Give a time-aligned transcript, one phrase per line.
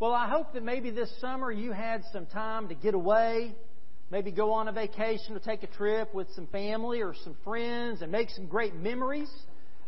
[0.00, 3.52] Well, I hope that maybe this summer you had some time to get away,
[4.12, 8.00] maybe go on a vacation or take a trip with some family or some friends
[8.00, 9.28] and make some great memories.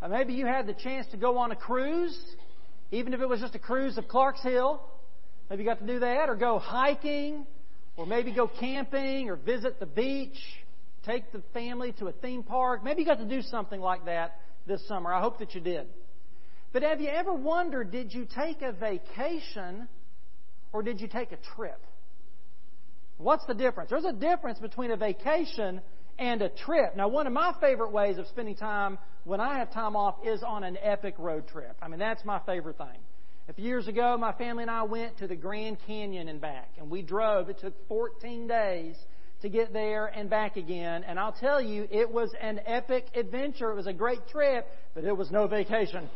[0.02, 2.20] Uh, maybe you had the chance to go on a cruise,
[2.90, 4.82] even if it was just a cruise of Clarks Hill.
[5.48, 7.46] Maybe you got to do that, or go hiking,
[7.96, 10.38] or maybe go camping, or visit the beach,
[11.06, 12.82] take the family to a theme park.
[12.82, 15.14] Maybe you got to do something like that this summer.
[15.14, 15.86] I hope that you did.
[16.72, 19.86] But have you ever wondered, did you take a vacation
[20.72, 21.80] or did you take a trip?
[23.18, 23.90] What's the difference?
[23.90, 25.80] There's a difference between a vacation
[26.18, 26.96] and a trip.
[26.96, 30.42] Now, one of my favorite ways of spending time when I have time off is
[30.42, 31.76] on an epic road trip.
[31.82, 32.98] I mean, that's my favorite thing.
[33.48, 36.70] A few years ago, my family and I went to the Grand Canyon and back,
[36.78, 37.48] and we drove.
[37.48, 38.96] It took 14 days
[39.42, 41.04] to get there and back again.
[41.04, 43.70] And I'll tell you, it was an epic adventure.
[43.72, 46.08] It was a great trip, but it was no vacation.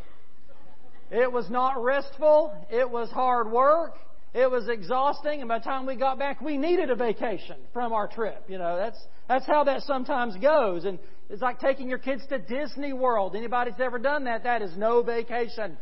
[1.10, 2.54] It was not restful.
[2.70, 3.96] It was hard work.
[4.34, 7.92] It was exhausting, and by the time we got back, we needed a vacation from
[7.92, 8.44] our trip.
[8.48, 10.84] You know, that's that's how that sometimes goes.
[10.84, 10.98] And
[11.30, 13.36] it's like taking your kids to Disney World.
[13.36, 15.76] Anybody that's ever done that, that is no vacation.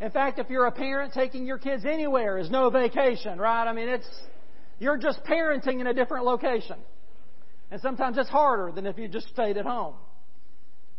[0.00, 3.66] In fact, if you're a parent, taking your kids anywhere is no vacation, right?
[3.66, 4.08] I mean, it's
[4.80, 6.76] you're just parenting in a different location.
[7.70, 9.94] And sometimes it's harder than if you just stayed at home.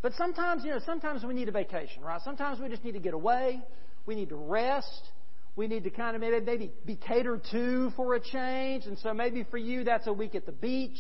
[0.02, 2.22] But sometimes, you know, sometimes we need a vacation, right?
[2.24, 3.62] Sometimes we just need to get away.
[4.06, 5.10] We need to rest.
[5.58, 8.86] We need to kind of maybe, maybe be catered to for a change.
[8.86, 11.00] And so maybe for you, that's a week at the beach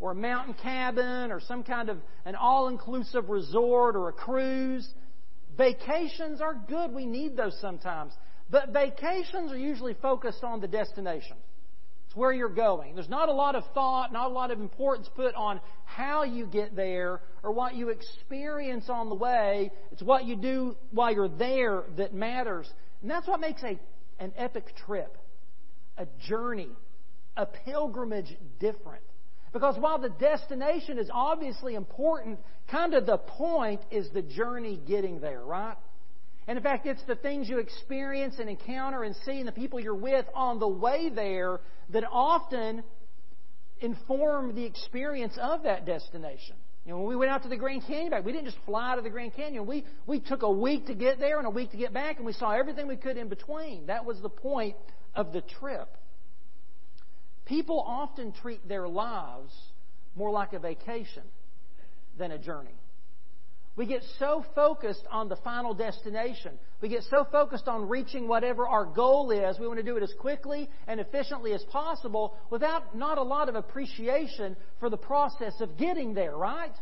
[0.00, 4.86] or a mountain cabin or some kind of an all inclusive resort or a cruise.
[5.56, 6.92] Vacations are good.
[6.92, 8.12] We need those sometimes.
[8.50, 11.36] But vacations are usually focused on the destination.
[12.08, 12.96] It's where you're going.
[12.96, 16.46] There's not a lot of thought, not a lot of importance put on how you
[16.46, 19.70] get there or what you experience on the way.
[19.92, 22.68] It's what you do while you're there that matters.
[23.00, 23.78] And that's what makes a,
[24.22, 25.18] an epic trip,
[25.98, 26.70] a journey,
[27.36, 29.02] a pilgrimage different.
[29.52, 32.38] Because while the destination is obviously important,
[32.70, 35.76] kind of the point is the journey getting there, right?
[36.46, 39.80] And in fact, it's the things you experience and encounter and see and the people
[39.80, 41.60] you're with on the way there
[41.90, 42.84] that often
[43.80, 46.56] inform the experience of that destination.
[46.84, 49.02] You know, when we went out to the Grand Canyon we didn't just fly to
[49.02, 49.66] the Grand Canyon.
[49.66, 52.26] We, we took a week to get there and a week to get back, and
[52.26, 53.86] we saw everything we could in between.
[53.86, 54.76] That was the point
[55.14, 55.88] of the trip.
[57.44, 59.52] People often treat their lives
[60.16, 61.22] more like a vacation
[62.18, 62.74] than a journey.
[63.74, 66.58] We get so focused on the final destination.
[66.82, 69.58] We get so focused on reaching whatever our goal is.
[69.58, 73.48] We want to do it as quickly and efficiently as possible without not a lot
[73.48, 76.74] of appreciation for the process of getting there, right?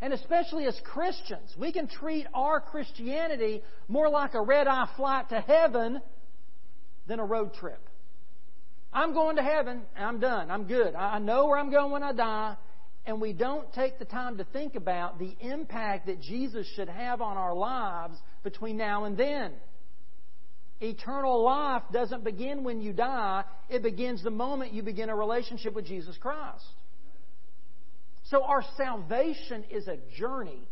[0.00, 5.28] And especially as Christians, we can treat our Christianity more like a red eye flight
[5.28, 6.02] to heaven
[7.06, 7.80] than a road trip.
[8.92, 10.50] I'm going to heaven and I'm done.
[10.50, 10.94] I'm good.
[10.96, 12.56] I know where I'm going when I die
[13.06, 17.20] and we don't take the time to think about the impact that Jesus should have
[17.20, 19.52] on our lives between now and then.
[20.80, 25.72] Eternal life doesn't begin when you die, it begins the moment you begin a relationship
[25.72, 26.64] with Jesus Christ.
[28.24, 30.68] So our salvation is a journey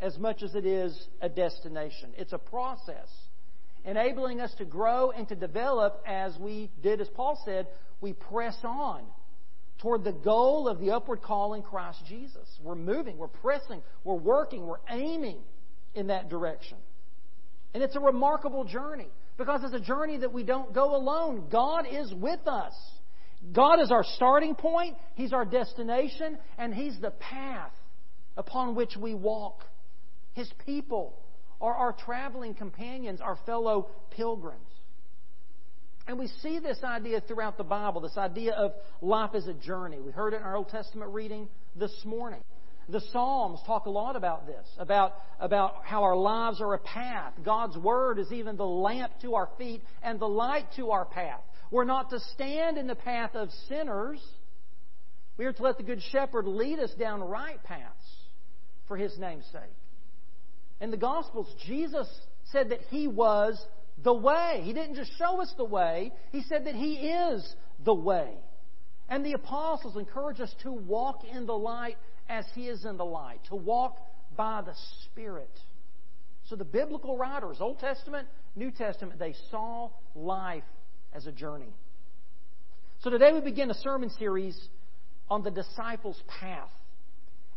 [0.00, 2.10] as much as it is a destination.
[2.16, 3.08] It's a process
[3.84, 7.68] enabling us to grow and to develop as we did, as Paul said,
[8.00, 9.04] we press on
[9.78, 12.48] toward the goal of the upward call in Christ Jesus.
[12.62, 15.38] We're moving, we're pressing, we're working, we're aiming
[15.94, 16.78] in that direction.
[17.74, 21.48] And it's a remarkable journey because it's a journey that we don't go alone.
[21.50, 22.72] God is with us.
[23.52, 27.72] God is our starting point, He's our destination, and He's the path
[28.36, 29.64] upon which we walk.
[30.32, 31.18] His people
[31.60, 34.70] are our traveling companions, our fellow pilgrims.
[36.06, 39.98] And we see this idea throughout the Bible, this idea of life as a journey.
[40.00, 42.40] We heard it in our Old Testament reading this morning.
[42.88, 47.32] The Psalms talk a lot about this, about, about how our lives are a path.
[47.44, 51.40] God's Word is even the lamp to our feet and the light to our path.
[51.72, 54.22] We're not to stand in the path of sinners.
[55.36, 57.82] We are to let the Good Shepherd lead us down right paths
[58.86, 59.62] for His name's sake.
[60.80, 62.06] In the Gospels, Jesus
[62.52, 63.60] said that He was
[64.02, 64.60] the way.
[64.62, 67.54] He didn't just show us the way, He said that He is
[67.84, 68.30] the way.
[69.08, 71.96] And the apostles encourage us to walk in the light
[72.28, 73.98] as He is in the light, to walk
[74.36, 75.50] by the Spirit.
[76.48, 80.64] So the biblical writers, Old Testament, New Testament, they saw life
[81.12, 81.72] as a journey.
[83.00, 84.56] So today we begin a sermon series
[85.28, 86.70] on the disciples' path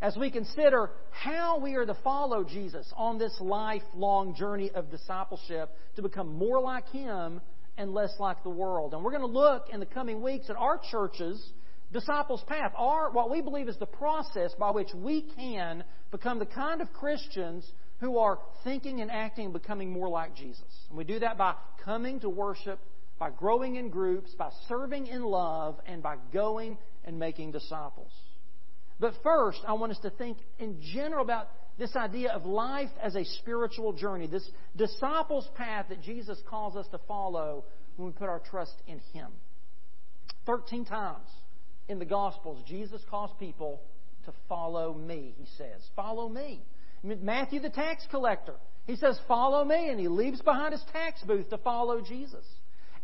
[0.01, 5.69] as we consider how we are to follow Jesus on this lifelong journey of discipleship
[5.95, 7.41] to become more like Him
[7.77, 8.93] and less like the world.
[8.93, 11.51] And we're going to look in the coming weeks at our church's
[11.91, 16.45] disciples' path, our, what we believe is the process by which we can become the
[16.45, 17.69] kind of Christians
[17.99, 20.63] who are thinking and acting and becoming more like Jesus.
[20.89, 22.79] And we do that by coming to worship,
[23.17, 28.11] by growing in groups, by serving in love, and by going and making disciples.
[28.99, 31.47] But first, I want us to think in general about
[31.77, 36.85] this idea of life as a spiritual journey, this disciples' path that Jesus calls us
[36.91, 37.63] to follow
[37.95, 39.31] when we put our trust in Him.
[40.45, 41.29] Thirteen times
[41.87, 43.81] in the Gospels, Jesus calls people
[44.25, 45.81] to follow me, he says.
[45.95, 46.61] Follow me.
[47.03, 48.55] Matthew, the tax collector,
[48.85, 52.43] he says, Follow me, and he leaves behind his tax booth to follow Jesus.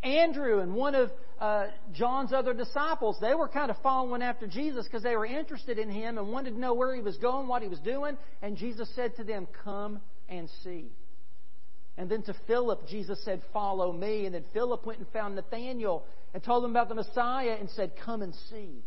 [0.06, 4.86] Andrew and one of uh, John's other disciples, they were kind of following after Jesus
[4.86, 7.62] because they were interested in him and wanted to know where he was going, what
[7.62, 8.18] he was doing.
[8.42, 10.00] And Jesus said to them, Come
[10.30, 10.92] and see.
[11.98, 14.26] And then to Philip, Jesus said, Follow me.
[14.26, 17.94] And then Philip went and found Nathanael and told him about the Messiah and said,
[18.06, 18.84] Come and see.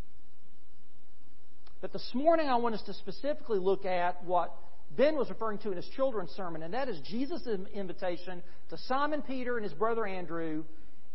[1.81, 4.55] But this morning, I want us to specifically look at what
[4.97, 9.23] Ben was referring to in his children's sermon, and that is Jesus' invitation to Simon
[9.23, 10.65] Peter and his brother Andrew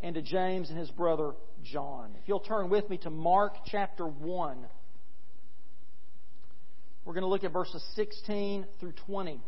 [0.04, 1.32] and to James and his brother
[1.64, 2.12] John.
[2.22, 4.58] If you'll turn with me to Mark chapter 1,
[7.06, 9.42] we're going to look at verses 16 through 20.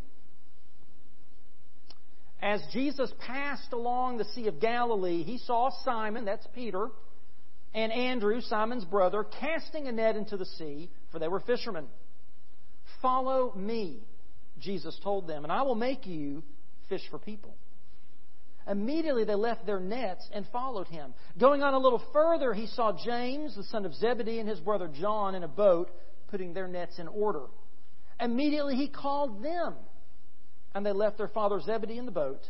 [2.41, 6.87] As Jesus passed along the Sea of Galilee, he saw Simon, that's Peter,
[7.73, 11.87] and Andrew, Simon's brother, casting a net into the sea, for they were fishermen.
[13.01, 13.99] Follow me,
[14.59, 16.43] Jesus told them, and I will make you
[16.87, 17.55] fish for people.
[18.67, 21.13] Immediately they left their nets and followed him.
[21.39, 24.87] Going on a little further, he saw James, the son of Zebedee, and his brother
[24.87, 25.91] John in a boat
[26.29, 27.43] putting their nets in order.
[28.19, 29.75] Immediately he called them,
[30.73, 32.41] and they left their father Zebedee in the boat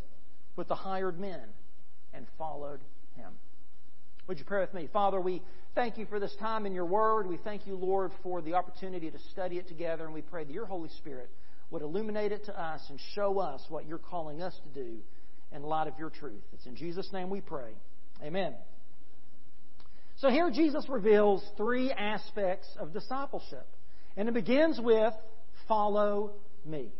[0.55, 1.41] with the hired men
[2.13, 2.79] and followed
[3.17, 3.33] him.
[4.27, 4.87] Would you pray with me?
[4.93, 5.41] Father, we
[5.75, 7.27] thank you for this time in your word.
[7.27, 10.53] We thank you, Lord, for the opportunity to study it together, and we pray that
[10.53, 11.29] your Holy Spirit
[11.71, 14.99] would illuminate it to us and show us what you're calling us to do
[15.51, 16.43] in light of your truth.
[16.53, 17.71] It's in Jesus' name we pray.
[18.23, 18.53] Amen.
[20.17, 23.67] So here Jesus reveals three aspects of discipleship.
[24.17, 25.13] And it begins with
[25.67, 26.33] follow
[26.65, 26.91] me.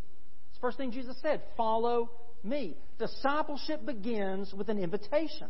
[0.50, 2.10] It's the first thing Jesus said follow
[2.44, 2.76] me.
[3.00, 5.48] Discipleship begins with an invitation.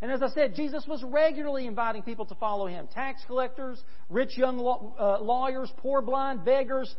[0.00, 4.36] And as I said, Jesus was regularly inviting people to follow him tax collectors, rich
[4.36, 6.94] young uh, lawyers, poor blind beggars,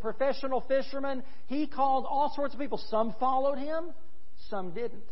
[0.00, 1.22] professional fishermen.
[1.46, 2.78] He called all sorts of people.
[2.90, 3.94] Some followed him,
[4.52, 5.02] some didn't.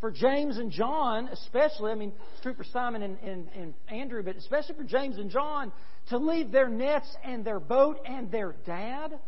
[0.00, 4.20] For James and John, especially, I mean, it's true for Simon and, and, and Andrew,
[4.24, 5.70] but especially for James and John,
[6.08, 9.20] to leave their nets and their boat and their dad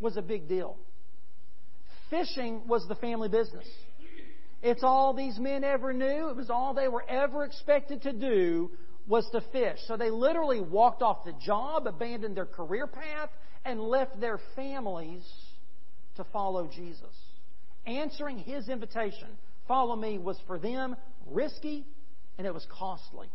[0.00, 0.78] was a big deal.
[2.08, 3.66] Fishing was the family business.
[4.62, 6.30] It's all these men ever knew.
[6.30, 8.70] It was all they were ever expected to do
[9.06, 9.78] was to fish.
[9.86, 13.28] So they literally walked off the job, abandoned their career path,
[13.66, 15.22] and left their families
[16.16, 17.12] to follow Jesus
[17.86, 19.28] answering his invitation,
[19.66, 20.96] follow me, was for them
[21.26, 21.86] risky
[22.38, 23.28] and it was costly.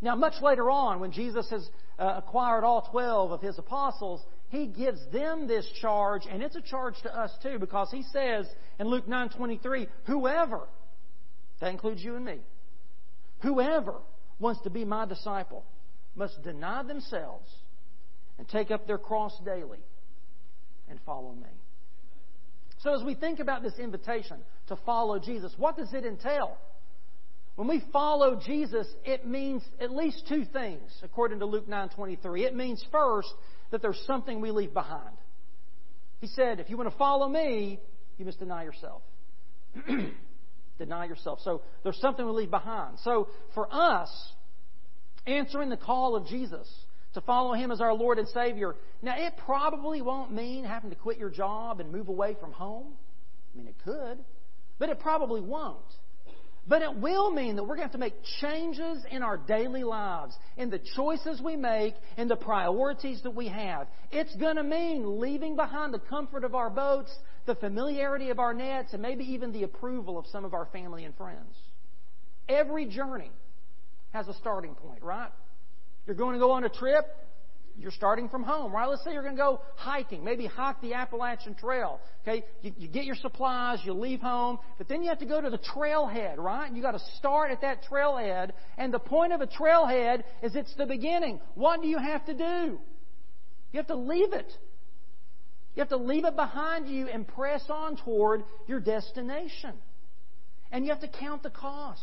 [0.00, 1.68] Now, much later on, when Jesus has
[1.98, 6.60] uh, acquired all 12 of his apostles, he gives them this charge, and it's a
[6.60, 8.46] charge to us too, because he says
[8.78, 10.68] in Luke 9:23, "Whoever,
[11.60, 12.40] that includes you and me,
[13.40, 13.94] whoever
[14.40, 15.64] wants to be my disciple
[16.16, 17.48] must deny themselves
[18.38, 19.80] and take up their cross daily
[20.88, 21.61] and follow me."
[22.82, 26.56] So, as we think about this invitation to follow Jesus, what does it entail?
[27.54, 32.44] When we follow Jesus, it means at least two things, according to Luke 9:23.
[32.44, 33.32] It means first
[33.70, 35.16] that there's something we leave behind.
[36.20, 37.80] He said, if you want to follow me,
[38.16, 39.02] you must deny yourself.
[40.78, 41.40] deny yourself.
[41.42, 42.98] So there's something we leave behind.
[43.00, 44.10] So for us,
[45.26, 46.68] answering the call of Jesus
[47.14, 48.74] to follow Him as our Lord and Savior.
[49.02, 52.94] Now, it probably won't mean having to quit your job and move away from home.
[53.52, 54.18] I mean, it could,
[54.78, 55.78] but it probably won't.
[56.66, 59.82] But it will mean that we're going to have to make changes in our daily
[59.82, 63.88] lives, in the choices we make, in the priorities that we have.
[64.12, 67.12] It's going to mean leaving behind the comfort of our boats,
[67.46, 71.04] the familiarity of our nets, and maybe even the approval of some of our family
[71.04, 71.56] and friends.
[72.48, 73.32] Every journey
[74.12, 75.32] has a starting point, right?
[76.06, 77.04] You're going to go on a trip,
[77.78, 78.88] you're starting from home, right?
[78.88, 82.00] Let's say you're going to go hiking, maybe hike the Appalachian Trail.
[82.26, 85.40] Okay, you, you, get your supplies, you leave home, but then you have to go
[85.40, 86.66] to the trailhead, right?
[86.66, 88.50] And you got to start at that trailhead.
[88.76, 91.40] And the point of a trailhead is it's the beginning.
[91.54, 92.78] What do you have to do?
[93.72, 94.52] You have to leave it.
[95.74, 99.72] You have to leave it behind you and press on toward your destination.
[100.70, 102.02] And you have to count the cost.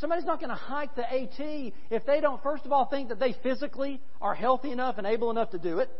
[0.00, 3.18] Somebody's not going to hike the AT if they don't, first of all, think that
[3.18, 5.90] they physically are healthy enough and able enough to do it,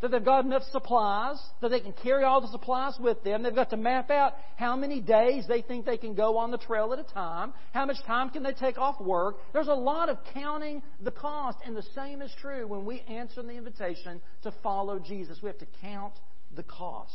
[0.00, 3.42] that they've got enough supplies, that they can carry all the supplies with them.
[3.42, 6.58] They've got to map out how many days they think they can go on the
[6.58, 9.36] trail at a time, how much time can they take off work.
[9.52, 13.42] There's a lot of counting the cost, and the same is true when we answer
[13.42, 15.40] the invitation to follow Jesus.
[15.42, 16.14] We have to count
[16.56, 17.12] the cost.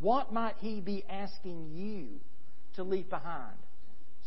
[0.00, 2.20] What might He be asking you
[2.76, 3.56] to leave behind?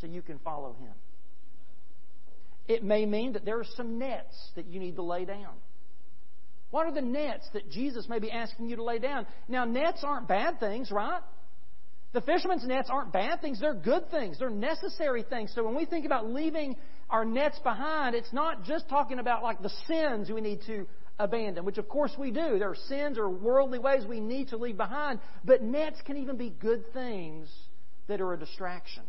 [0.01, 0.93] So you can follow Him.
[2.67, 5.53] It may mean that there are some nets that you need to lay down.
[6.69, 9.25] What are the nets that Jesus may be asking you to lay down?
[9.47, 11.21] Now, nets aren't bad things, right?
[12.13, 14.39] The fisherman's nets aren't bad things, they're good things.
[14.39, 15.51] They're necessary things.
[15.55, 16.75] So when we think about leaving
[17.09, 20.87] our nets behind, it's not just talking about like the sins we need to
[21.19, 22.59] abandon, which of course we do.
[22.59, 26.37] There are sins or worldly ways we need to leave behind, but nets can even
[26.37, 27.49] be good things
[28.07, 29.03] that are a distraction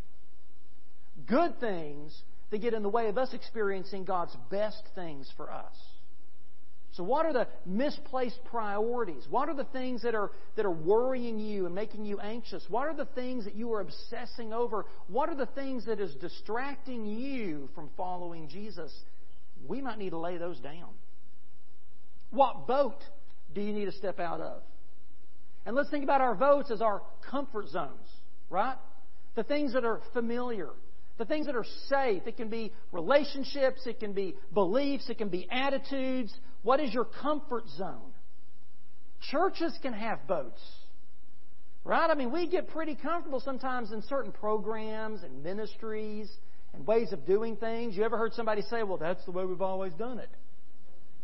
[1.29, 5.75] good things that get in the way of us experiencing God's best things for us.
[6.93, 9.25] So, what are the misplaced priorities?
[9.31, 12.65] What are the things that are, that are worrying you and making you anxious?
[12.69, 14.87] What are the things that you are obsessing over?
[15.07, 18.93] What are the things that is distracting you from following Jesus?
[19.69, 20.89] We might need to lay those down.
[22.31, 23.03] What boat
[23.55, 24.63] do you need to step out of?
[25.67, 28.09] And let's think about our votes as our comfort zones,
[28.49, 28.77] right?
[29.35, 30.71] The things that are familiar,
[31.19, 32.23] the things that are safe.
[32.27, 36.33] It can be relationships, it can be beliefs, it can be attitudes.
[36.63, 38.13] What is your comfort zone?
[39.31, 40.61] Churches can have boats.
[41.85, 42.09] Right?
[42.11, 46.31] I mean, we get pretty comfortable sometimes in certain programs and ministries
[46.75, 47.97] and ways of doing things.
[47.97, 50.29] You ever heard somebody say, well, that's the way we've always done it?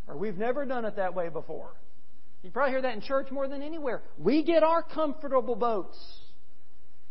[0.08, 1.72] Or we've never done it that way before.
[2.42, 4.02] You probably hear that in church more than anywhere.
[4.18, 5.98] We get our comfortable boats.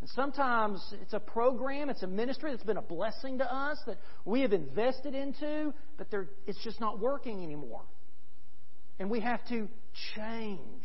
[0.03, 3.95] And sometimes it's a program, it's a ministry that's been a blessing to us that
[4.25, 6.07] we have invested into, but
[6.45, 7.83] it's just not working anymore.
[8.99, 9.69] And we have to
[10.13, 10.83] change.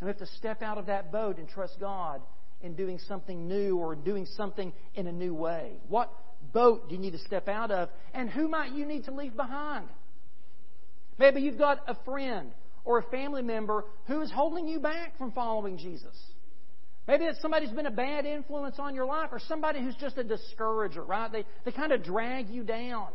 [0.00, 2.22] And we have to step out of that boat and trust God
[2.62, 5.72] in doing something new or doing something in a new way.
[5.90, 6.10] What
[6.54, 7.90] boat do you need to step out of?
[8.14, 9.86] And who might you need to leave behind?
[11.18, 12.52] Maybe you've got a friend
[12.86, 16.16] or a family member who is holding you back from following Jesus.
[17.08, 20.18] Maybe it's somebody who's been a bad influence on your life or somebody who's just
[20.18, 21.32] a discourager, right?
[21.32, 23.08] They, they kind of drag you down.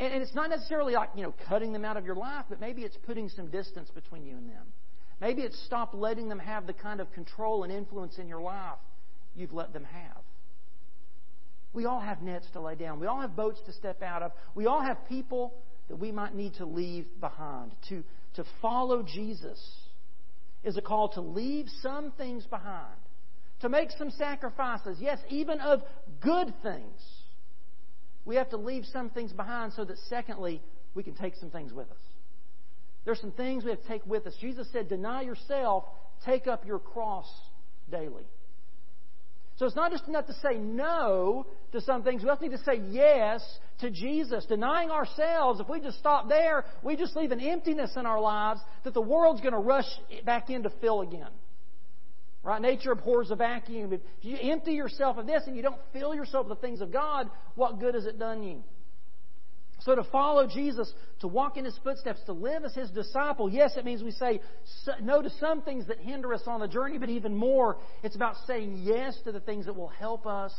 [0.00, 2.60] And, and it's not necessarily like, you know, cutting them out of your life, but
[2.60, 4.66] maybe it's putting some distance between you and them.
[5.20, 8.78] Maybe it's stop letting them have the kind of control and influence in your life
[9.36, 10.22] you've let them have.
[11.72, 12.98] We all have nets to lay down.
[12.98, 14.32] We all have boats to step out of.
[14.56, 15.54] We all have people
[15.88, 18.02] that we might need to leave behind, to,
[18.34, 19.58] to follow Jesus
[20.64, 22.96] is a call to leave some things behind,
[23.60, 25.82] to make some sacrifices, yes, even of
[26.20, 27.00] good things.
[28.24, 30.62] We have to leave some things behind so that, secondly,
[30.94, 31.98] we can take some things with us.
[33.04, 34.34] There's some things we have to take with us.
[34.40, 35.84] Jesus said, Deny yourself,
[36.24, 37.26] take up your cross
[37.90, 38.24] daily.
[39.56, 42.22] So it's not just enough to say no to some things.
[42.22, 43.42] We also need to say yes
[43.80, 44.44] to Jesus.
[44.46, 48.60] Denying ourselves, if we just stop there, we just leave an emptiness in our lives
[48.84, 49.88] that the world's going to rush
[50.24, 51.28] back in to fill again.
[52.42, 52.60] Right?
[52.60, 53.92] Nature abhors a vacuum.
[53.92, 56.92] If you empty yourself of this and you don't fill yourself with the things of
[56.92, 58.64] God, what good has it done you?
[59.84, 63.76] So to follow Jesus, to walk in his footsteps, to live as his disciple, yes,
[63.76, 64.40] it means we say
[65.02, 68.36] no to some things that hinder us on the journey, but even more, it's about
[68.46, 70.52] saying yes to the things that will help us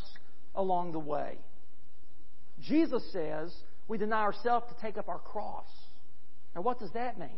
[0.56, 1.38] along the way.
[2.62, 3.54] Jesus says
[3.88, 5.68] we deny ourselves to take up our cross.
[6.56, 7.30] Now, what does that mean?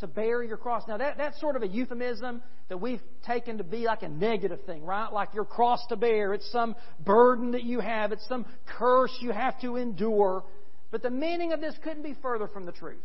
[0.00, 0.82] To bear your cross.
[0.88, 4.60] Now, that, that's sort of a euphemism that we've taken to be like a negative
[4.66, 5.12] thing, right?
[5.12, 6.34] Like your cross to bear.
[6.34, 8.46] It's some burden that you have, it's some
[8.78, 10.44] curse you have to endure.
[10.92, 13.02] But the meaning of this couldn't be further from the truth.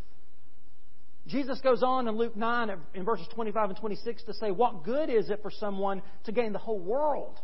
[1.25, 5.09] Jesus goes on in Luke 9, in verses 25 and 26, to say, What good
[5.09, 7.39] is it for someone to gain the whole world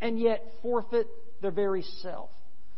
[0.00, 1.06] and yet forfeit
[1.40, 2.30] their very self?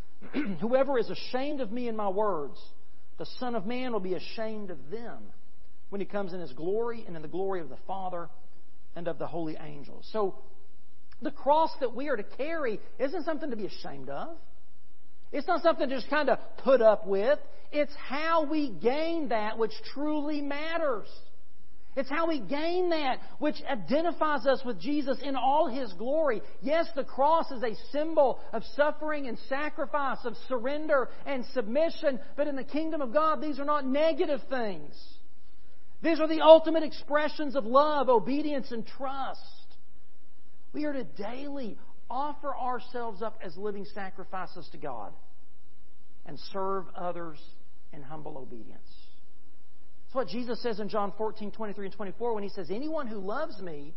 [0.60, 2.58] Whoever is ashamed of me and my words,
[3.18, 5.18] the Son of Man will be ashamed of them
[5.88, 8.28] when he comes in his glory and in the glory of the Father
[8.96, 10.08] and of the holy angels.
[10.12, 10.36] So,
[11.22, 14.36] the cross that we are to carry isn't something to be ashamed of.
[15.32, 17.38] It's not something to just kind of put up with.
[17.72, 21.06] It's how we gain that which truly matters.
[21.96, 26.40] It's how we gain that which identifies us with Jesus in all His glory.
[26.62, 32.46] Yes, the cross is a symbol of suffering and sacrifice, of surrender and submission, but
[32.46, 34.94] in the kingdom of God, these are not negative things.
[36.02, 39.40] These are the ultimate expressions of love, obedience, and trust.
[40.72, 41.76] We are to daily
[42.10, 45.12] offer ourselves up as living sacrifices to God
[46.26, 47.38] and serve others
[47.92, 48.88] in humble obedience.
[50.04, 53.18] That's what Jesus says in John 14, 23 and 24 when he says, Anyone who
[53.18, 53.94] loves me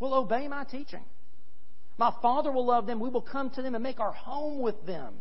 [0.00, 1.04] will obey my teaching.
[1.98, 3.00] My Father will love them.
[3.00, 5.14] We will come to them and make our home with them.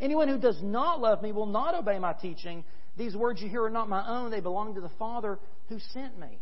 [0.00, 2.64] Anyone who does not love me will not obey my teaching.
[2.96, 6.18] These words you hear are not my own, they belong to the Father who sent
[6.18, 6.38] me.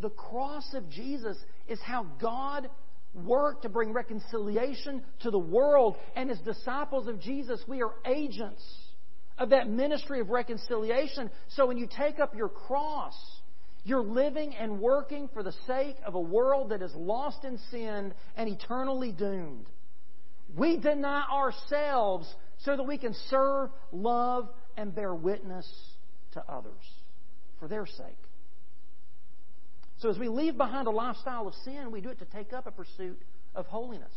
[0.00, 1.36] The cross of Jesus
[1.68, 2.70] is how God
[3.14, 5.96] worked to bring reconciliation to the world.
[6.16, 8.62] And as disciples of Jesus, we are agents
[9.38, 11.30] of that ministry of reconciliation.
[11.48, 13.14] So when you take up your cross,
[13.84, 18.12] you're living and working for the sake of a world that is lost in sin
[18.36, 19.66] and eternally doomed.
[20.56, 25.66] We deny ourselves so that we can serve, love, and bear witness
[26.32, 26.72] to others
[27.58, 28.27] for their sake.
[29.98, 32.66] So as we leave behind a lifestyle of sin, we do it to take up
[32.66, 33.20] a pursuit
[33.54, 34.12] of holiness.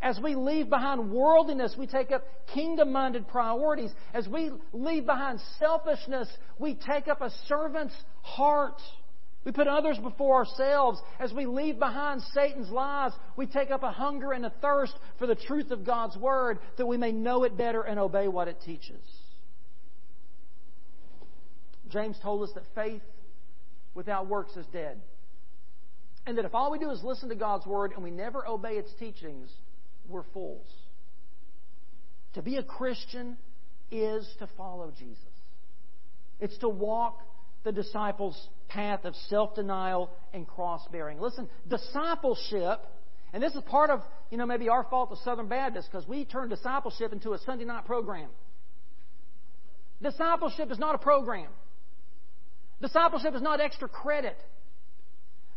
[0.00, 2.22] As we leave behind worldliness, we take up
[2.54, 3.90] kingdom minded priorities.
[4.14, 8.80] As we leave behind selfishness, we take up a servant's heart.
[9.44, 11.00] We put others before ourselves.
[11.18, 15.26] As we leave behind Satan's lies, we take up a hunger and a thirst for
[15.26, 18.58] the truth of God's Word that we may know it better and obey what it
[18.64, 19.00] teaches.
[21.88, 23.02] James told us that faith
[23.98, 25.00] without works is dead.
[26.24, 28.74] And that if all we do is listen to God's Word and we never obey
[28.74, 29.50] its teachings,
[30.08, 30.66] we're fools.
[32.34, 33.36] To be a Christian
[33.90, 35.18] is to follow Jesus.
[36.38, 37.22] It's to walk
[37.64, 41.18] the disciples' path of self denial and cross bearing.
[41.18, 42.78] Listen, discipleship,
[43.32, 46.24] and this is part of, you know, maybe our fault as Southern Baptists because we
[46.24, 48.28] turned discipleship into a Sunday night program.
[50.00, 51.48] Discipleship is not a program.
[52.80, 54.36] Discipleship is not extra credit.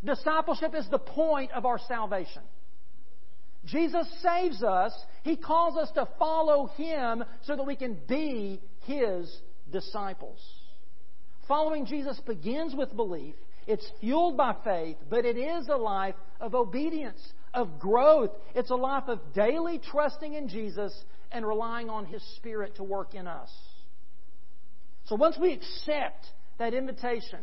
[0.03, 2.41] Discipleship is the point of our salvation.
[3.65, 4.91] Jesus saves us.
[5.23, 9.31] He calls us to follow Him so that we can be His
[9.71, 10.39] disciples.
[11.47, 13.35] Following Jesus begins with belief.
[13.67, 17.21] It's fueled by faith, but it is a life of obedience,
[17.53, 18.31] of growth.
[18.55, 20.91] It's a life of daily trusting in Jesus
[21.31, 23.51] and relying on His Spirit to work in us.
[25.05, 26.25] So once we accept
[26.61, 27.39] that invitation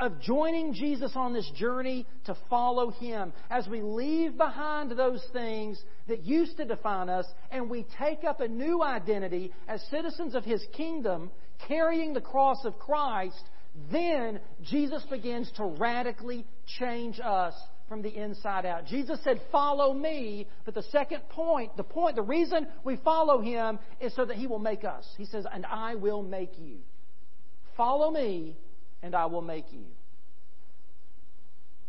[0.00, 5.78] of joining Jesus on this journey to follow Him as we leave behind those things
[6.08, 10.44] that used to define us and we take up a new identity as citizens of
[10.44, 11.30] His kingdom,
[11.68, 13.44] carrying the cross of Christ,
[13.92, 16.46] then Jesus begins to radically
[16.78, 17.52] change us
[17.86, 18.86] from the inside out.
[18.86, 20.46] Jesus said, Follow me.
[20.64, 24.46] But the second point, the point, the reason we follow him is so that he
[24.46, 25.04] will make us.
[25.18, 26.78] He says, And I will make you.
[27.76, 28.56] Follow me,
[29.02, 29.84] and I will make you.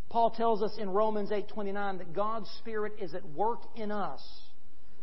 [0.08, 4.22] Paul tells us in Romans 8:29 that God's spirit is at work in us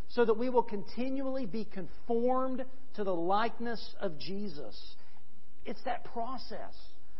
[0.10, 2.66] so that we will continually be conformed
[2.96, 4.96] to the likeness of Jesus.
[5.66, 6.76] It's that process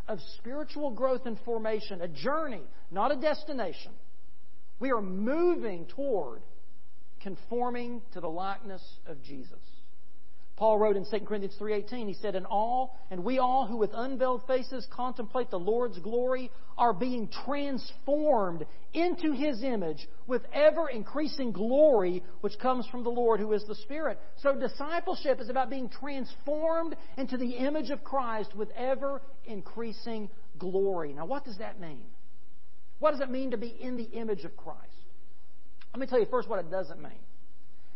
[0.08, 3.92] of spiritual growth and formation, a journey, not a destination.
[4.80, 6.42] We are moving toward
[7.22, 9.60] conforming to the likeness of Jesus.
[10.56, 13.92] Paul wrote in 2 Corinthians 3:18, he said, "And all, and we all who with
[13.94, 21.52] unveiled faces contemplate the Lord's glory are being transformed into his image with ever increasing
[21.52, 25.90] glory which comes from the Lord who is the Spirit." So discipleship is about being
[25.90, 31.14] transformed into the image of Christ with ever increasing glory.
[31.14, 32.06] Now, what does that mean?
[33.00, 34.80] What does it mean to be in the image of Christ?
[35.94, 37.20] Let me tell you first what it doesn't mean.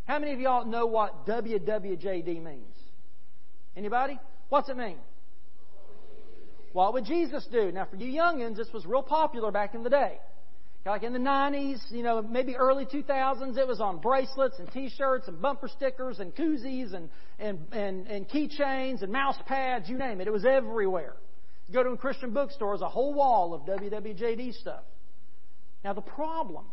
[0.07, 2.75] How many of y'all know what WWJD means?
[3.75, 4.17] Anybody?
[4.49, 4.97] What's it mean?
[6.71, 7.71] What would Jesus do?
[7.71, 10.19] Now, for you youngins, this was real popular back in the day.
[10.85, 15.27] Like in the 90s, you know, maybe early 2000s, it was on bracelets and t-shirts
[15.27, 20.21] and bumper stickers and koozies and, and, and, and keychains and mouse pads, you name
[20.21, 20.27] it.
[20.27, 21.15] It was everywhere.
[21.67, 24.83] You go to a Christian bookstore, there's a whole wall of WWJD stuff.
[25.83, 26.63] Now, the problem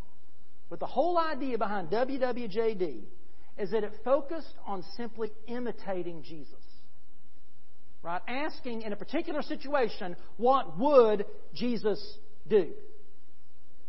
[0.71, 3.03] with the whole idea behind WWJD
[3.59, 6.61] is that it focused on simply imitating Jesus.
[8.03, 8.21] Right?
[8.29, 12.73] Asking in a particular situation, what would Jesus do?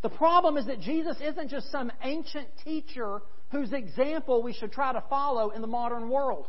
[0.01, 4.93] The problem is that Jesus isn't just some ancient teacher whose example we should try
[4.93, 6.47] to follow in the modern world.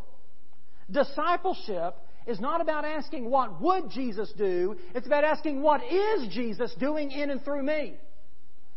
[0.91, 6.75] Discipleship is not about asking what would Jesus do, it's about asking what is Jesus
[6.79, 7.95] doing in and through me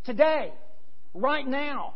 [0.06, 0.54] today,
[1.14, 1.94] right now.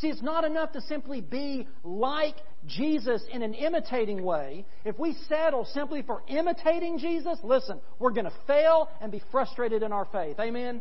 [0.00, 2.36] See, it's not enough to simply be like
[2.66, 4.64] Jesus in an imitating way.
[4.84, 9.82] If we settle simply for imitating Jesus, listen, we're going to fail and be frustrated
[9.82, 10.40] in our faith.
[10.40, 10.80] Amen?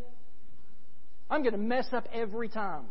[1.29, 2.85] I'm going to mess up every time.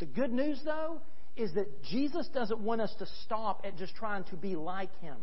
[0.00, 1.02] The good news, though,
[1.36, 5.16] is that Jesus doesn't want us to stop at just trying to be like Him.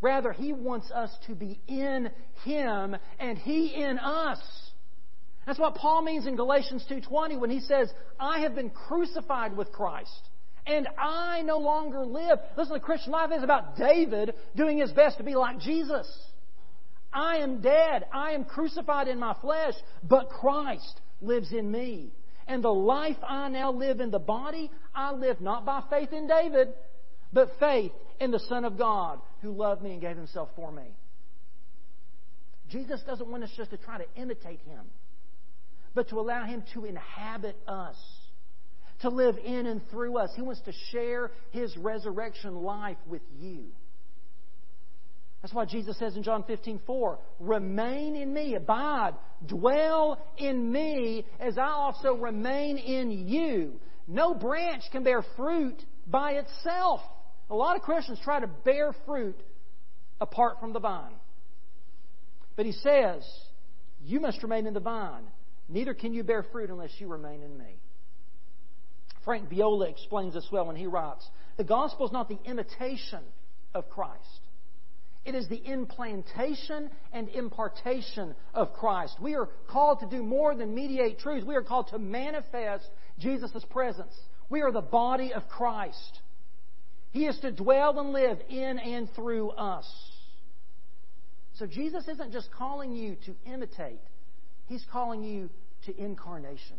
[0.00, 2.10] Rather, He wants us to be in
[2.44, 4.40] Him and He in us.
[5.46, 9.72] That's what Paul means in Galatians 2:20 when he says, "I have been crucified with
[9.72, 10.28] Christ,
[10.66, 15.18] and I no longer live." Listen, the Christian life is about David doing his best
[15.18, 16.32] to be like Jesus.
[17.12, 18.06] I am dead.
[18.12, 22.12] I am crucified in my flesh, but Christ lives in me.
[22.46, 26.26] And the life I now live in the body, I live not by faith in
[26.26, 26.74] David,
[27.32, 30.94] but faith in the Son of God who loved me and gave himself for me.
[32.68, 34.90] Jesus doesn't want us just to try to imitate him,
[35.94, 37.96] but to allow him to inhabit us,
[39.00, 40.30] to live in and through us.
[40.36, 43.66] He wants to share his resurrection life with you.
[45.42, 49.14] That's why Jesus says in John 15, 4, remain in me, abide,
[49.46, 53.80] dwell in me as I also remain in you.
[54.06, 57.00] No branch can bear fruit by itself.
[57.48, 59.36] A lot of Christians try to bear fruit
[60.20, 61.14] apart from the vine.
[62.54, 63.26] But he says,
[64.02, 65.24] You must remain in the vine.
[65.70, 67.78] Neither can you bear fruit unless you remain in me.
[69.24, 73.20] Frank Viola explains this well when he writes The gospel is not the imitation
[73.74, 74.40] of Christ.
[75.24, 79.16] It is the implantation and impartation of Christ.
[79.20, 81.46] We are called to do more than mediate truths.
[81.46, 84.18] We are called to manifest Jesus' presence.
[84.48, 86.20] We are the body of Christ.
[87.10, 89.86] He is to dwell and live in and through us.
[91.54, 94.00] So Jesus isn't just calling you to imitate,
[94.66, 95.50] He's calling you
[95.86, 96.76] to incarnation.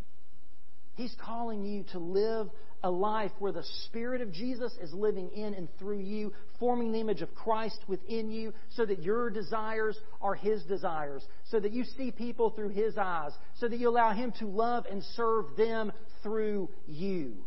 [0.95, 2.49] He's calling you to live
[2.83, 6.99] a life where the Spirit of Jesus is living in and through you, forming the
[6.99, 11.83] image of Christ within you, so that your desires are His desires, so that you
[11.97, 15.91] see people through His eyes, so that you allow Him to love and serve them
[16.23, 17.45] through you.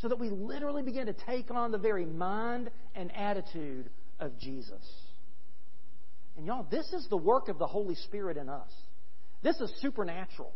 [0.00, 4.82] So that we literally begin to take on the very mind and attitude of Jesus.
[6.36, 8.70] And y'all, this is the work of the Holy Spirit in us.
[9.42, 10.52] This is supernatural.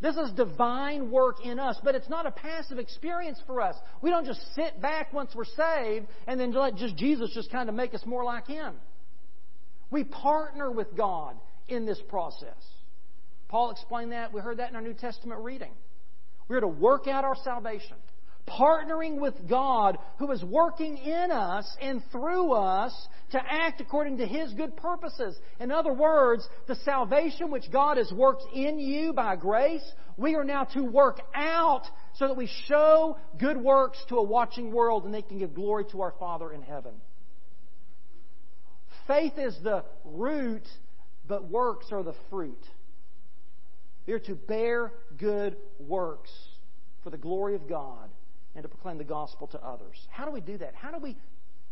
[0.00, 3.76] This is divine work in us, but it's not a passive experience for us.
[4.00, 7.68] We don't just sit back once we're saved and then let just Jesus just kind
[7.68, 8.74] of make us more like Him.
[9.90, 11.36] We partner with God
[11.68, 12.56] in this process.
[13.48, 14.32] Paul explained that.
[14.32, 15.72] We heard that in our New Testament reading.
[16.48, 17.96] We're to work out our salvation
[18.46, 22.92] partnering with God who is working in us and through us
[23.30, 25.38] to act according to His good purposes.
[25.60, 29.84] In other words, the salvation which God has worked in you by grace,
[30.16, 34.72] we are now to work out so that we show good works to a watching
[34.72, 36.92] world and they can give glory to our Father in heaven.
[39.06, 40.66] Faith is the root,
[41.26, 42.64] but works are the fruit.
[44.06, 46.30] We are to bear good works
[47.04, 48.08] for the glory of God
[48.54, 49.96] and to proclaim the gospel to others.
[50.10, 50.74] How do we do that?
[50.74, 51.16] How do we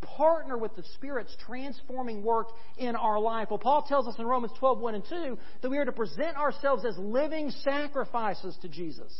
[0.00, 3.48] partner with the Spirit's transforming work in our life?
[3.50, 6.36] Well, Paul tells us in Romans 12, 1 and 2 that we are to present
[6.36, 9.12] ourselves as living sacrifices to Jesus.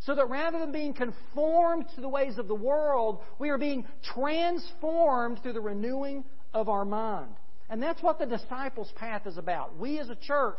[0.00, 3.86] So that rather than being conformed to the ways of the world, we are being
[4.14, 7.30] transformed through the renewing of our mind.
[7.70, 9.78] And that's what the disciples' path is about.
[9.78, 10.58] We as a church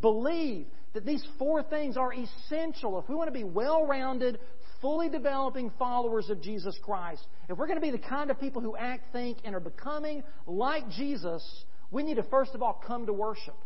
[0.00, 4.40] believe that these four things are essential if we want to be well rounded,
[4.80, 8.62] fully developing followers of Jesus Christ, if we're going to be the kind of people
[8.62, 11.42] who act, think, and are becoming like Jesus,
[11.90, 13.56] we need to first of all come to worship.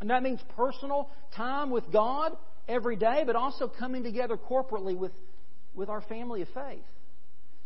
[0.00, 2.36] And that means personal time with God
[2.68, 5.12] every day, but also coming together corporately with,
[5.74, 6.84] with our family of faith.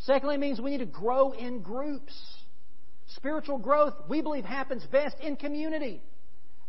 [0.01, 2.15] Secondly, it means we need to grow in groups.
[3.17, 6.03] Spiritual growth, we believe, happens best in community.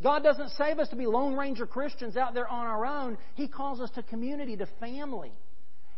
[0.01, 3.17] God doesn't save us to be Lone Ranger Christians out there on our own.
[3.35, 5.31] He calls us to community, to family.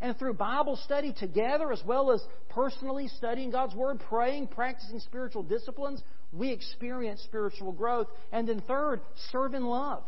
[0.01, 5.43] And through Bible study together, as well as personally studying God's Word, praying, practicing spiritual
[5.43, 6.01] disciplines,
[6.33, 8.07] we experience spiritual growth.
[8.31, 10.03] And then, third, serve in love.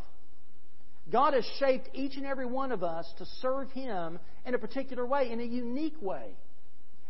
[1.11, 5.05] God has shaped each and every one of us to serve Him in a particular
[5.05, 6.35] way, in a unique way.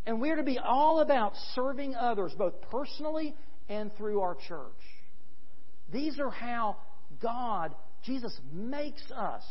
[0.05, 3.35] And we're to be all about serving others, both personally
[3.67, 4.71] and through our church.
[5.91, 6.77] These are how
[7.21, 9.43] God, Jesus, makes us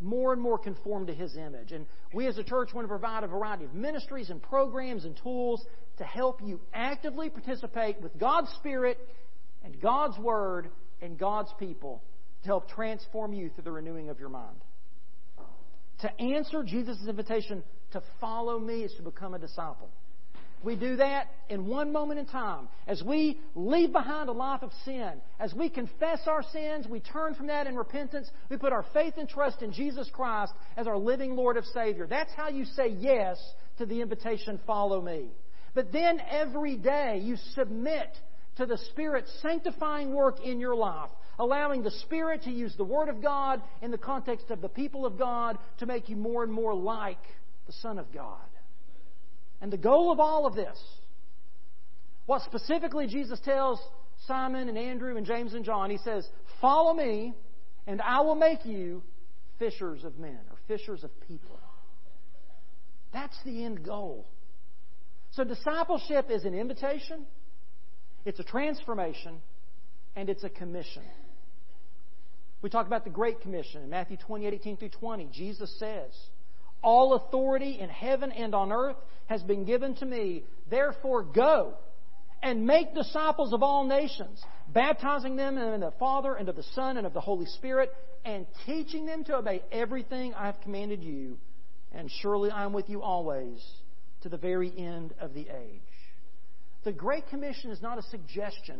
[0.00, 1.72] more and more conformed to His image.
[1.72, 5.18] And we as a church want to provide a variety of ministries and programs and
[5.22, 5.64] tools
[5.98, 8.98] to help you actively participate with God's Spirit
[9.64, 10.68] and God's Word
[11.00, 12.02] and God's people
[12.42, 14.56] to help transform you through the renewing of your mind.
[16.00, 19.88] To answer Jesus' invitation to follow me is to become a disciple.
[20.66, 22.66] We do that in one moment in time.
[22.88, 27.36] As we leave behind a life of sin, as we confess our sins, we turn
[27.36, 30.98] from that in repentance, we put our faith and trust in Jesus Christ as our
[30.98, 32.08] living Lord of Savior.
[32.08, 33.38] That's how you say yes
[33.78, 35.28] to the invitation, follow me.
[35.72, 38.08] But then every day you submit
[38.56, 43.08] to the Spirit's sanctifying work in your life, allowing the Spirit to use the Word
[43.08, 46.52] of God in the context of the people of God to make you more and
[46.52, 47.22] more like
[47.68, 48.40] the Son of God.
[49.60, 50.78] And the goal of all of this,
[52.26, 53.80] what specifically Jesus tells
[54.26, 56.26] Simon and Andrew and James and John, he says,
[56.60, 57.34] Follow me,
[57.86, 59.02] and I will make you
[59.58, 61.58] fishers of men or fishers of people.
[63.12, 64.26] That's the end goal.
[65.32, 67.26] So, discipleship is an invitation,
[68.24, 69.40] it's a transformation,
[70.14, 71.02] and it's a commission.
[72.62, 75.28] We talk about the Great Commission in Matthew 28 18 through 20.
[75.32, 76.10] Jesus says,
[76.86, 78.94] All authority in heaven and on earth
[79.26, 80.44] has been given to me.
[80.70, 81.74] Therefore, go
[82.44, 84.40] and make disciples of all nations,
[84.72, 87.92] baptizing them in the Father and of the Son and of the Holy Spirit,
[88.24, 91.38] and teaching them to obey everything I have commanded you.
[91.90, 93.60] And surely I am with you always
[94.20, 95.80] to the very end of the age.
[96.84, 98.78] The Great Commission is not a suggestion,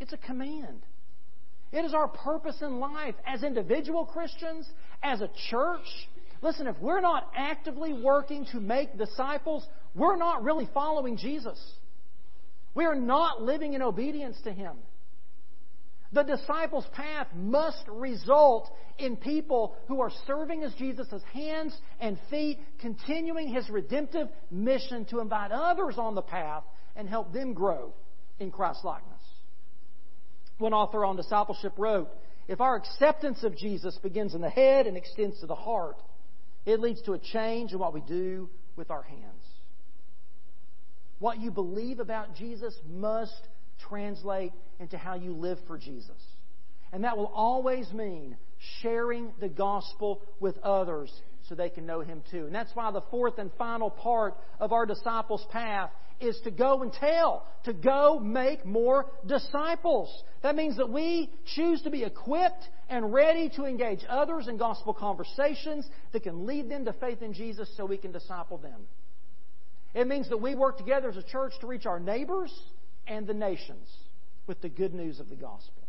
[0.00, 0.80] it's a command.
[1.72, 4.66] It is our purpose in life as individual Christians,
[5.02, 6.08] as a church.
[6.42, 11.58] Listen, if we're not actively working to make disciples, we're not really following Jesus.
[12.74, 14.76] We are not living in obedience to Him.
[16.12, 22.58] The disciples' path must result in people who are serving as Jesus' hands and feet,
[22.80, 27.92] continuing His redemptive mission to invite others on the path and help them grow
[28.38, 29.20] in Christ likeness.
[30.58, 32.08] One author on discipleship wrote
[32.48, 35.96] If our acceptance of Jesus begins in the head and extends to the heart,
[36.66, 39.22] it leads to a change in what we do with our hands.
[41.18, 43.48] What you believe about Jesus must
[43.88, 46.10] translate into how you live for Jesus.
[46.92, 48.36] And that will always mean
[48.82, 51.12] sharing the gospel with others
[51.48, 52.46] so they can know Him too.
[52.46, 56.82] And that's why the fourth and final part of our disciples' path is to go
[56.82, 60.22] and tell, to go make more disciples.
[60.42, 64.94] That means that we choose to be equipped and ready to engage others in gospel
[64.94, 68.86] conversations that can lead them to faith in Jesus so we can disciple them.
[69.94, 72.52] It means that we work together as a church to reach our neighbors
[73.06, 73.88] and the nations
[74.46, 75.82] with the good news of the gospel.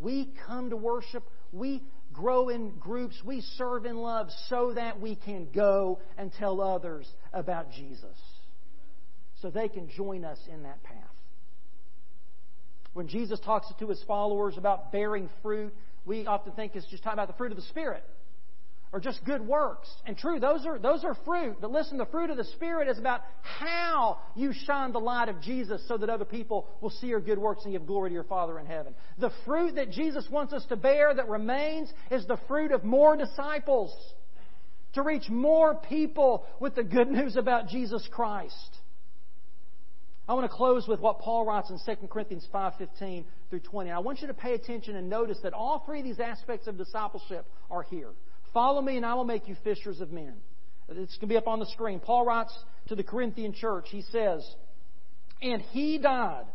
[0.00, 5.14] We come to worship, we grow in groups, we serve in love so that we
[5.14, 8.16] can go and tell others about Jesus
[9.42, 10.96] so they can join us in that path.
[12.94, 15.74] When Jesus talks to his followers about bearing fruit,
[16.06, 18.04] we often think it's just talking about the fruit of the Spirit
[18.92, 19.88] or just good works.
[20.04, 21.56] And true, those are, those are fruit.
[21.60, 25.40] But listen, the fruit of the Spirit is about how you shine the light of
[25.40, 28.24] Jesus so that other people will see your good works and give glory to your
[28.24, 28.94] Father in heaven.
[29.18, 33.16] The fruit that Jesus wants us to bear that remains is the fruit of more
[33.16, 33.96] disciples.
[34.94, 38.76] To reach more people with the good news about Jesus Christ.
[40.28, 43.90] I want to close with what Paul writes in 2 Corinthians 5:15 through 20.
[43.90, 46.78] I want you to pay attention and notice that all three of these aspects of
[46.78, 48.10] discipleship are here.
[48.54, 50.34] Follow me and I will make you fishers of men.
[50.88, 52.00] It's going to be up on the screen.
[52.00, 52.56] Paul writes
[52.88, 53.88] to the Corinthian church.
[53.88, 54.48] He says,
[55.40, 56.46] "And he died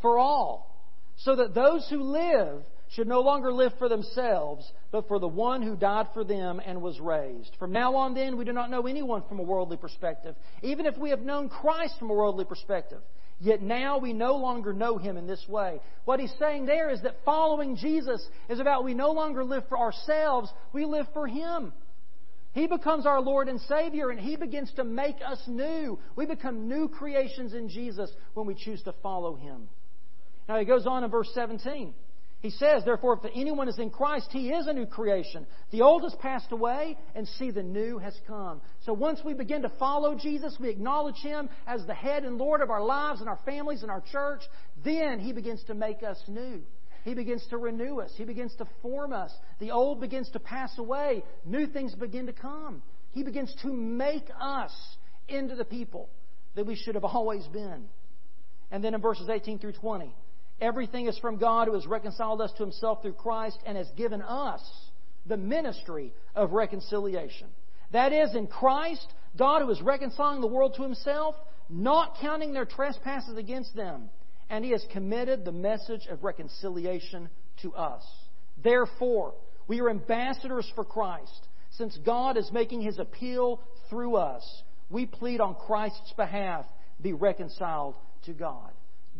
[0.00, 0.74] for all,
[1.16, 2.62] so that those who live
[2.94, 6.82] should no longer live for themselves, but for the one who died for them and
[6.82, 7.50] was raised.
[7.58, 10.96] From now on, then, we do not know anyone from a worldly perspective, even if
[10.98, 13.00] we have known Christ from a worldly perspective.
[13.40, 15.80] Yet now we no longer know him in this way.
[16.04, 19.78] What he's saying there is that following Jesus is about we no longer live for
[19.78, 21.72] ourselves, we live for him.
[22.52, 25.98] He becomes our Lord and Savior, and He begins to make us new.
[26.16, 29.68] We become new creations in Jesus when we choose to follow Him.
[30.48, 31.94] Now, he goes on in verse 17.
[32.42, 35.46] He says, therefore, if anyone is in Christ, he is a new creation.
[35.70, 38.60] The old has passed away, and see, the new has come.
[38.84, 42.60] So once we begin to follow Jesus, we acknowledge him as the head and Lord
[42.60, 44.40] of our lives and our families and our church,
[44.84, 46.62] then he begins to make us new.
[47.04, 48.10] He begins to renew us.
[48.16, 49.32] He begins to form us.
[49.60, 51.22] The old begins to pass away.
[51.44, 52.82] New things begin to come.
[53.12, 54.72] He begins to make us
[55.28, 56.10] into the people
[56.56, 57.84] that we should have always been.
[58.72, 60.12] And then in verses 18 through 20,
[60.62, 64.22] Everything is from God who has reconciled us to himself through Christ and has given
[64.22, 64.62] us
[65.26, 67.48] the ministry of reconciliation.
[67.90, 71.34] That is, in Christ, God who is reconciling the world to himself,
[71.68, 74.08] not counting their trespasses against them.
[74.50, 77.28] And he has committed the message of reconciliation
[77.62, 78.04] to us.
[78.62, 79.34] Therefore,
[79.66, 84.62] we are ambassadors for Christ, since God is making his appeal through us.
[84.90, 86.66] we plead on Christ's behalf
[87.00, 87.96] be reconciled
[88.26, 88.70] to God.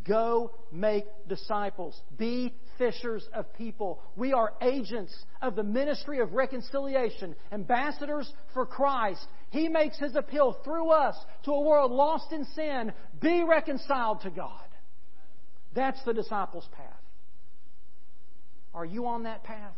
[0.07, 2.01] Go make disciples.
[2.17, 4.01] Be fishers of people.
[4.17, 9.25] We are agents of the ministry of reconciliation, ambassadors for Christ.
[9.51, 12.93] He makes his appeal through us to a world lost in sin.
[13.21, 14.67] Be reconciled to God.
[15.75, 16.89] That's the disciples' path.
[18.75, 19.75] Are you on that path?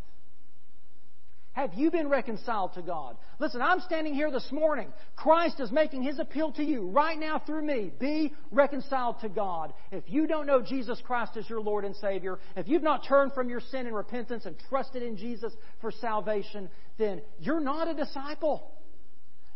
[1.54, 3.16] Have you been reconciled to God?
[3.38, 4.92] Listen, I'm standing here this morning.
[5.14, 7.92] Christ is making his appeal to you right now through me.
[8.00, 9.72] Be reconciled to God.
[9.92, 13.34] If you don't know Jesus Christ as your Lord and Savior, if you've not turned
[13.34, 17.94] from your sin in repentance and trusted in Jesus for salvation, then you're not a
[17.94, 18.72] disciple.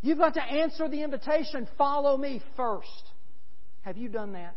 [0.00, 3.10] You've got to answer the invitation follow me first.
[3.80, 4.54] Have you done that?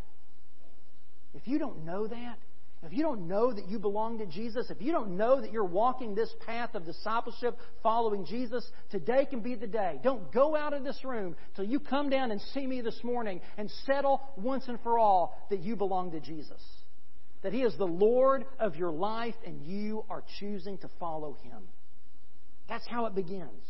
[1.34, 2.38] If you don't know that,
[2.84, 5.64] if you don't know that you belong to Jesus, if you don't know that you're
[5.64, 10.00] walking this path of discipleship following Jesus, today can be the day.
[10.04, 13.40] Don't go out of this room till you come down and see me this morning
[13.58, 16.62] and settle once and for all that you belong to Jesus.
[17.44, 21.62] That He is the Lord of your life and you are choosing to follow Him.
[22.68, 23.64] That's how it begins.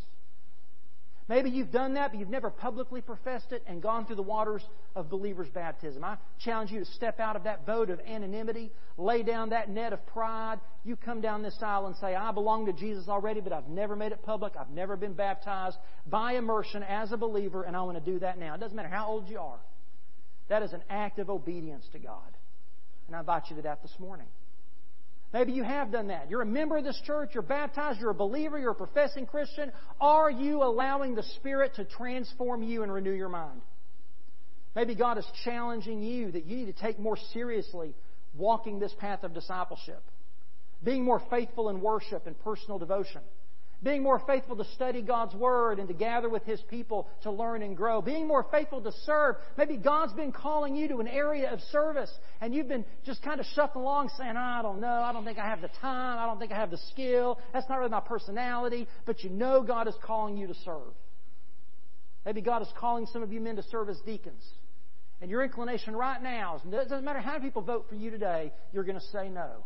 [1.32, 4.62] Maybe you've done that, but you've never publicly professed it and gone through the waters
[4.98, 6.04] of believer's baptism.
[6.04, 9.94] I challenge you to step out of that boat of anonymity, lay down that net
[9.94, 10.60] of pride.
[10.84, 13.96] You come down this aisle and say, I belong to Jesus already, but I've never
[13.96, 14.56] made it public.
[14.60, 18.38] I've never been baptized by immersion as a believer, and I want to do that
[18.38, 18.56] now.
[18.56, 19.60] It doesn't matter how old you are.
[20.50, 22.36] That is an act of obedience to God.
[23.08, 24.28] And I invite you to that this morning.
[25.34, 26.30] Maybe you have done that.
[26.30, 29.72] You're a member of this church, you're baptized, you're a believer, you're a professing Christian.
[30.00, 33.62] Are you allowing the Spirit to transform you and renew your mind?
[34.76, 37.94] Maybe God is challenging you that you need to take more seriously
[38.36, 40.04] walking this path of discipleship,
[40.84, 43.22] being more faithful in worship and personal devotion
[43.84, 47.64] being more faithful to study God's Word and to gather with His people to learn
[47.64, 49.38] and grow, being more faithful to serve.
[49.58, 53.40] Maybe God's been calling you to an area of service and you've been just kind
[53.40, 56.28] of shuffling along saying, I don't know, I don't think I have the time, I
[56.28, 59.88] don't think I have the skill, that's not really my personality, but you know God
[59.88, 60.94] is calling you to serve.
[62.26, 64.44] Maybe God is calling some of you men to serve as deacons.
[65.22, 68.12] And your inclination right now is, it doesn't matter how many people vote for you
[68.12, 69.66] today, you're going to say no.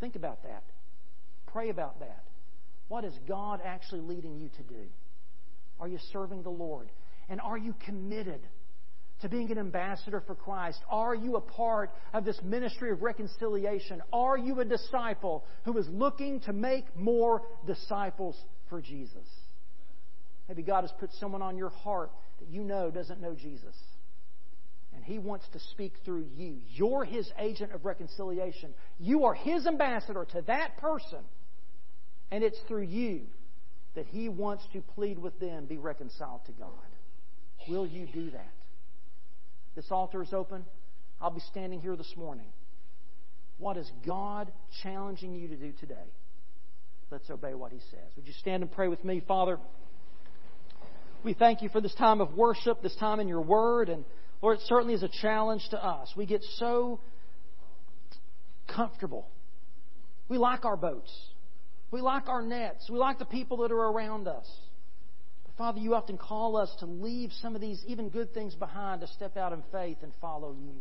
[0.00, 0.64] Think about that.
[1.46, 2.24] Pray about that.
[2.88, 4.86] What is God actually leading you to do?
[5.80, 6.90] Are you serving the Lord?
[7.28, 8.40] And are you committed
[9.22, 10.78] to being an ambassador for Christ?
[10.88, 14.02] Are you a part of this ministry of reconciliation?
[14.12, 18.36] Are you a disciple who is looking to make more disciples
[18.68, 19.26] for Jesus?
[20.48, 23.74] Maybe God has put someone on your heart that you know doesn't know Jesus.
[24.94, 26.58] And He wants to speak through you.
[26.68, 28.74] You're His agent of reconciliation.
[28.98, 31.18] You are His ambassador to that person
[32.30, 33.22] and it's through you
[33.94, 36.70] that He wants to plead with them, be reconciled to God.
[37.68, 38.52] Will you do that?
[39.74, 40.64] This altar is open.
[41.20, 42.46] I'll be standing here this morning.
[43.58, 45.94] What is God challenging you to do today?
[47.10, 48.10] Let's obey what He says.
[48.16, 49.58] Would you stand and pray with me, Father?
[51.24, 54.04] We thank you for this time of worship, this time in your word, and
[54.42, 56.12] Lord, it certainly is a challenge to us.
[56.16, 57.00] We get so
[58.68, 59.26] comfortable.
[60.28, 61.12] We like our boats.
[61.96, 62.90] We like our nets.
[62.90, 64.46] We like the people that are around us.
[65.46, 69.00] But Father, you often call us to leave some of these even good things behind
[69.00, 70.74] to step out in faith and follow you.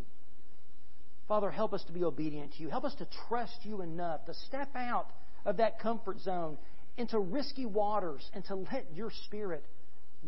[1.29, 2.69] Father, help us to be obedient to you.
[2.69, 5.07] Help us to trust you enough to step out
[5.45, 6.57] of that comfort zone
[6.97, 9.63] into risky waters and to let your Spirit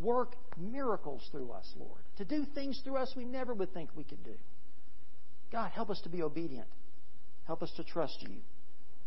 [0.02, 2.00] work miracles through us, Lord.
[2.19, 4.36] To do things through us we never would think we could do.
[5.52, 6.69] God, help us to be obedient.
[7.45, 8.38] Help us to trust you.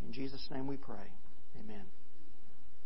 [0.06, 1.08] In Jesus' name we pray.
[1.58, 1.99] Amen.